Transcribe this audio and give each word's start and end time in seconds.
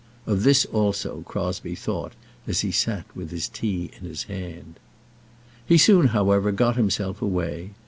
Of 0.25 0.41
this 0.41 0.65
also 0.65 1.21
Crosbie 1.27 1.75
thought 1.75 2.13
as 2.47 2.61
he 2.61 2.71
sat 2.71 3.05
with 3.15 3.29
his 3.29 3.47
tea 3.47 3.91
in 3.99 4.03
his 4.03 4.23
hand. 4.23 4.79
He 5.63 5.77
soon, 5.77 6.07
however, 6.07 6.51
got 6.51 6.75
himself 6.75 7.21
away. 7.21 7.73